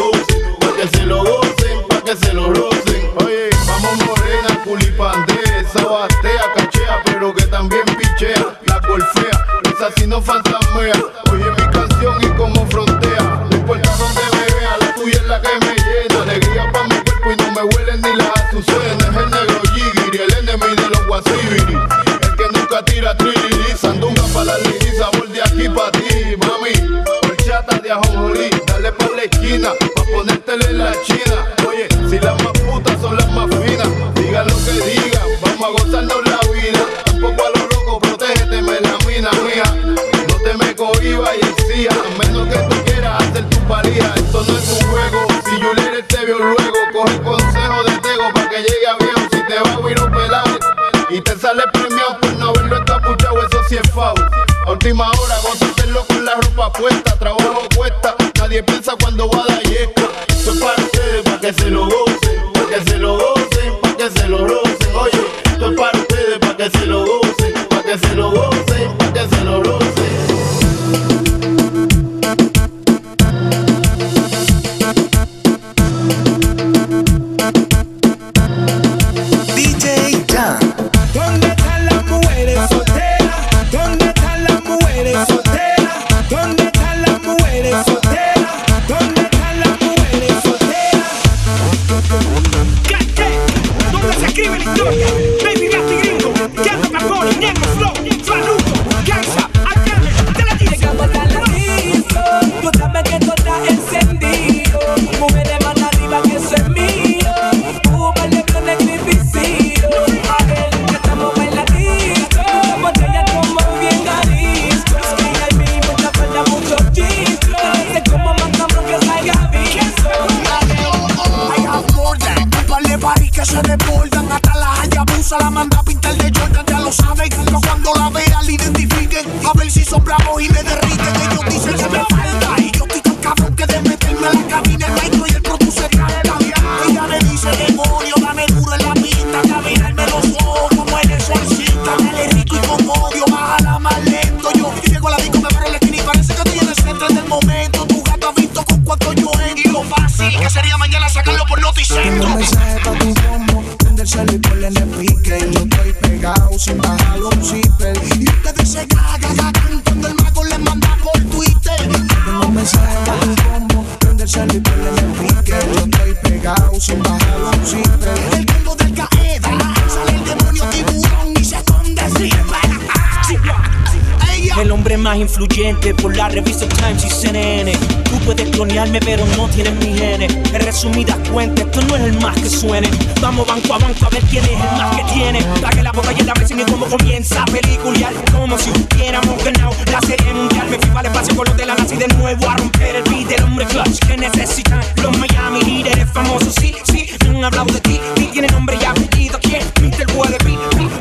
Vamos 183.22 183.46
banco 183.46 183.74
a 183.74 183.78
banco 183.78 184.06
a 184.06 184.10
ver 184.10 184.22
quién 184.24 184.44
es 184.44 184.50
el 184.50 184.58
más 184.58 184.96
que 184.96 185.04
tiene. 185.14 185.40
Trague 185.60 185.82
la 185.84 185.92
botella 185.92 186.20
y 186.20 186.24
la 186.24 186.34
presión 186.34 186.60
y 186.60 186.64
cómo 186.64 186.86
comienza 186.86 187.42
a 187.42 187.44
pelicular. 187.44 188.12
Como 188.32 188.58
si 188.58 188.70
hubiéramos 188.70 189.44
ganado 189.44 189.70
la 189.92 190.00
serie 190.00 190.34
mundial. 190.34 190.68
Me 190.68 190.78
fui 190.78 190.90
para 190.90 191.08
el 191.08 191.14
espacio 191.14 191.36
con 191.36 191.46
los 191.46 191.56
de 191.56 191.64
la 191.64 191.76
nazi 191.76 191.96
de 191.96 192.08
nuevo 192.08 192.50
a 192.50 192.56
romper 192.56 192.96
el 192.96 193.02
beat 193.04 193.28
del 193.28 193.44
hombre 193.44 193.66
clutch 193.66 193.98
que 194.00 194.16
necesitan 194.16 194.80
los 195.00 195.16
Miami 195.16 195.60
Heat. 195.60 196.12
famosos 196.12 196.54
sí, 196.60 196.74
sí, 196.90 197.08
me 197.22 197.38
han 197.38 197.44
hablado 197.44 197.72
de 197.72 197.80
ti. 197.80 198.00
Y 198.16 198.26
tiene 198.26 198.48
nombre 198.48 198.76
y 198.80 198.84
apellido. 198.84 199.38
¿Quién? 199.40 199.62
Mr. 199.80 200.16
Wallaby, 200.16 200.58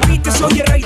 viste, 0.08 0.32
soy 0.32 0.60
el 0.60 0.68
rey 0.68 0.85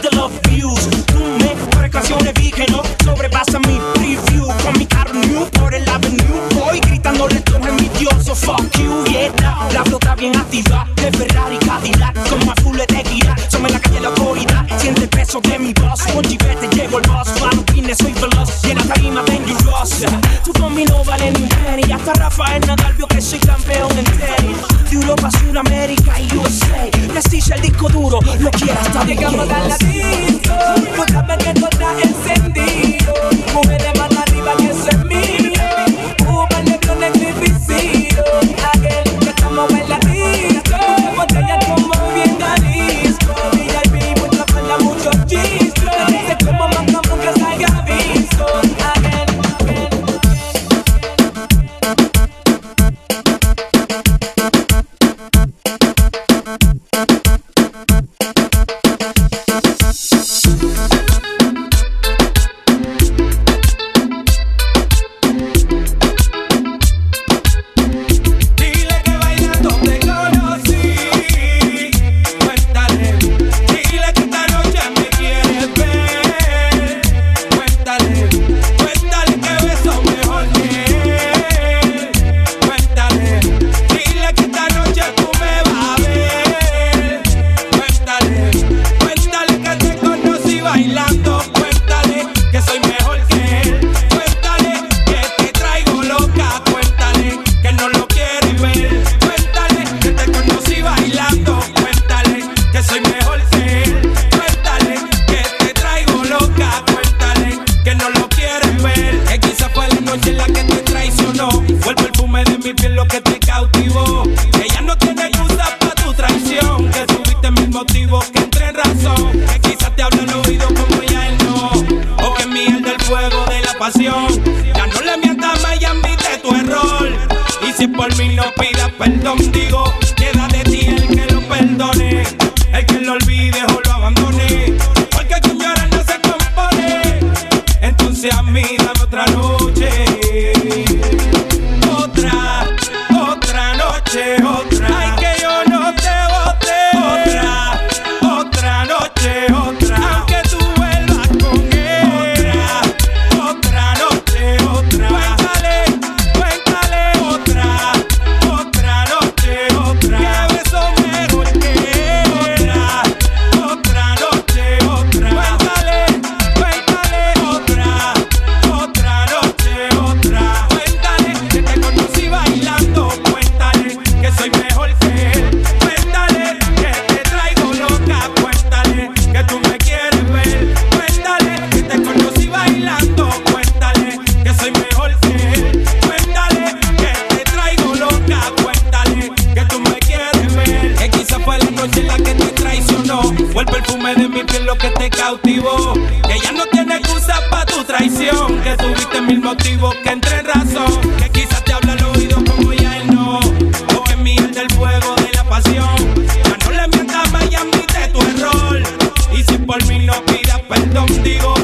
perdón, 211.24 211.59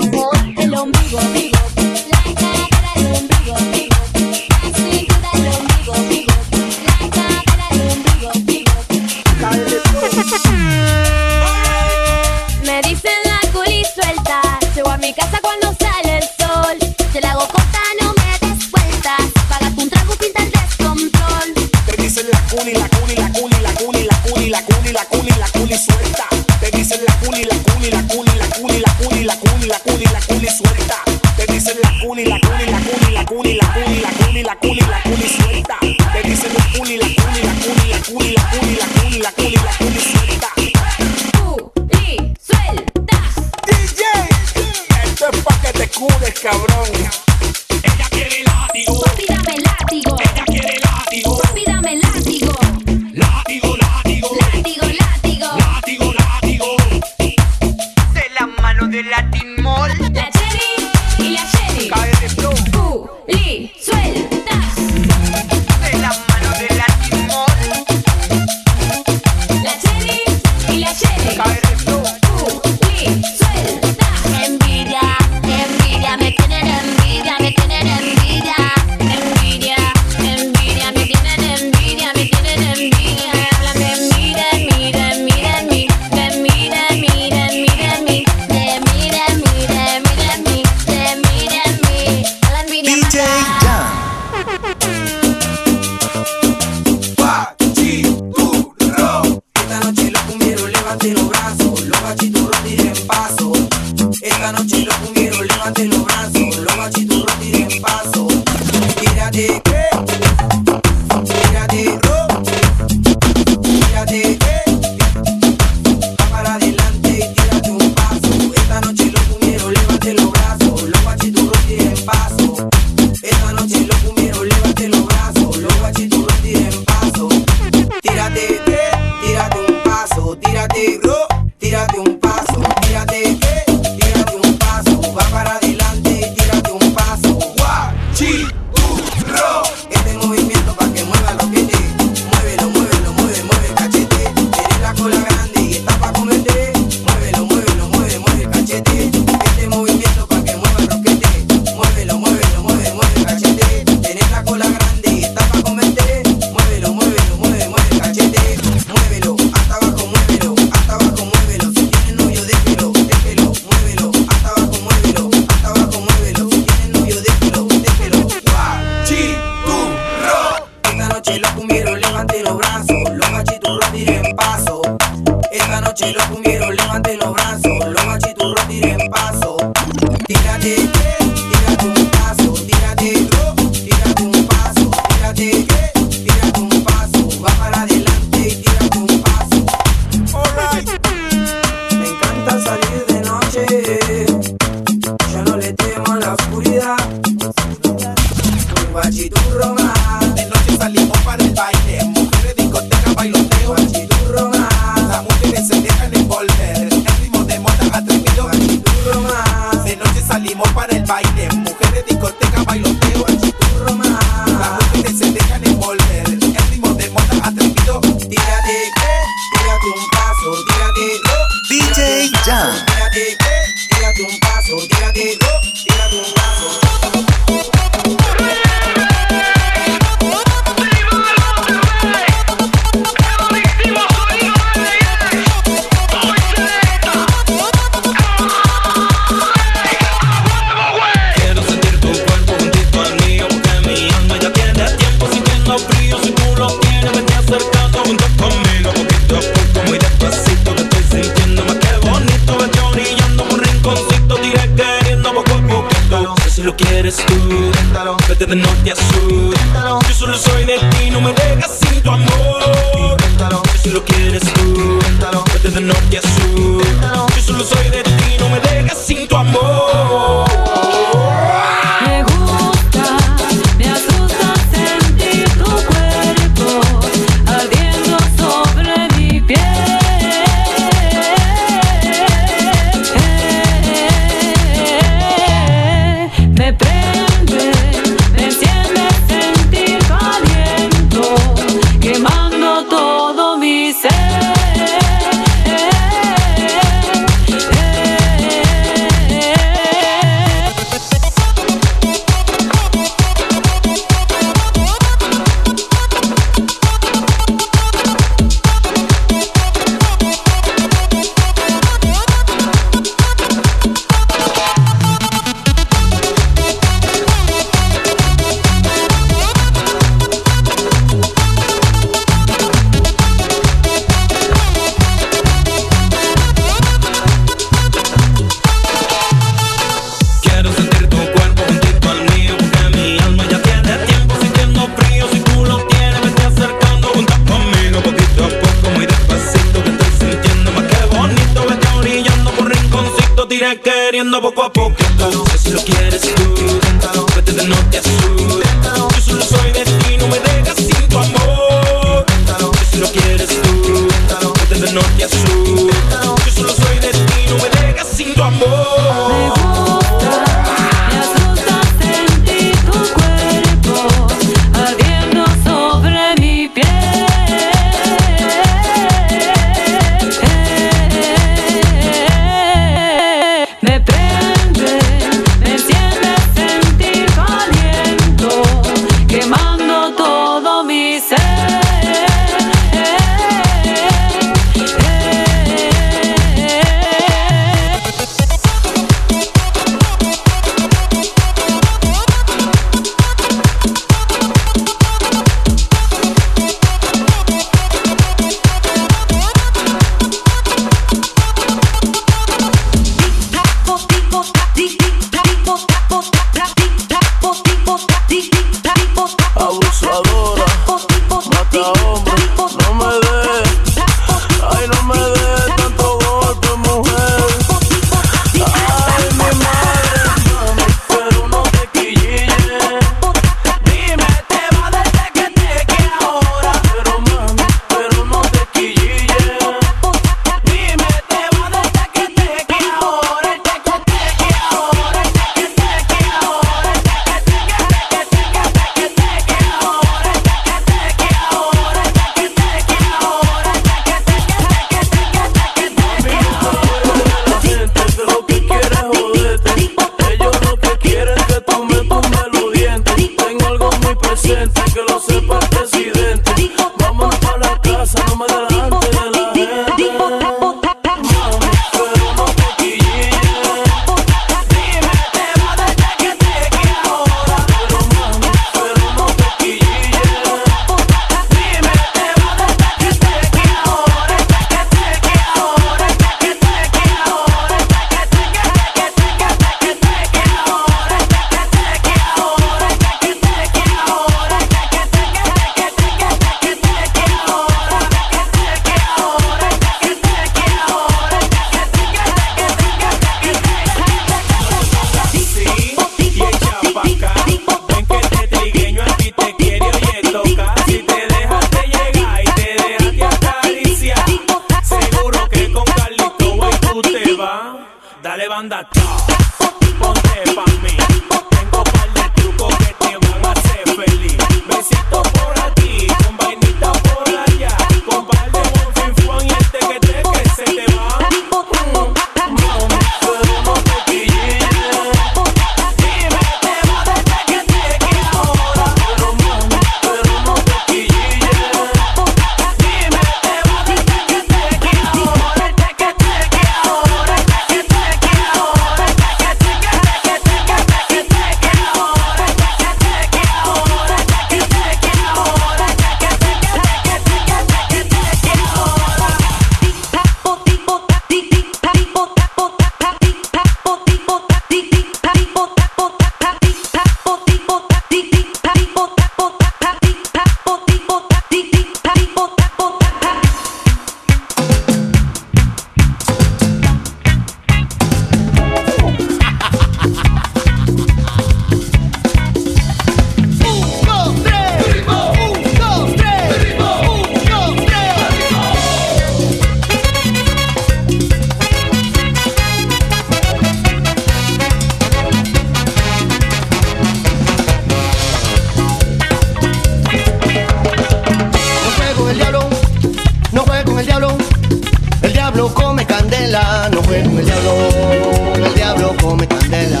el 597.16 597.44
diablo, 597.44 598.54
el 598.56 598.74
diablo 598.74 599.16
come 599.20 599.46
candela. 599.46 600.00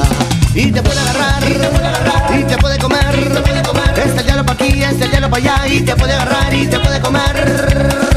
Y 0.54 0.70
te 0.70 0.82
puede 0.82 1.00
agarrar, 1.00 1.42
y 1.42 1.54
te 1.54 1.68
puede 1.68 1.86
agarrar, 1.86 2.38
y 2.38 2.44
te 2.44 2.58
puede 2.58 2.78
comer, 2.78 3.18
y 3.18 3.34
te 3.34 3.40
puede 3.40 3.62
comer. 3.62 3.98
Este 4.04 4.22
diablo 4.22 4.44
pa' 4.46 4.52
aquí, 4.52 4.82
este 4.82 5.08
diablo 5.08 5.30
pa' 5.30 5.36
allá, 5.36 5.66
y 5.68 5.80
te 5.80 5.96
puede 5.96 6.12
agarrar, 6.12 6.54
y 6.54 6.66
te 6.66 6.78
puede 6.78 7.00
comer. 7.00 8.13